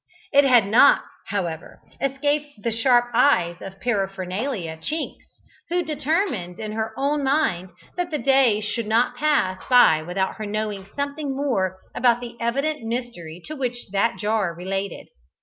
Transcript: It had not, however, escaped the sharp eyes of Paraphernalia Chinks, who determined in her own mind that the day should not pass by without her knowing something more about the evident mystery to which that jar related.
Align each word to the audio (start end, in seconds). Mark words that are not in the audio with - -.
It 0.33 0.45
had 0.45 0.65
not, 0.65 1.03
however, 1.27 1.79
escaped 2.01 2.63
the 2.63 2.71
sharp 2.71 3.09
eyes 3.13 3.57
of 3.61 3.79
Paraphernalia 3.79 4.77
Chinks, 4.77 5.43
who 5.69 5.83
determined 5.83 6.59
in 6.59 6.71
her 6.71 6.91
own 6.97 7.23
mind 7.23 7.69
that 7.97 8.09
the 8.09 8.17
day 8.17 8.61
should 8.61 8.87
not 8.87 9.15
pass 9.17 9.61
by 9.69 10.01
without 10.01 10.37
her 10.37 10.45
knowing 10.47 10.87
something 10.95 11.35
more 11.37 11.77
about 11.93 12.19
the 12.19 12.35
evident 12.39 12.81
mystery 12.81 13.43
to 13.45 13.55
which 13.55 13.89
that 13.91 14.17
jar 14.17 14.55
related. 14.55 15.09